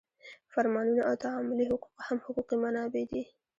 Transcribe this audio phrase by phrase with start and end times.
[0.53, 3.23] فرمانونه او تعاملي حقوق هم حقوقي منابع دي.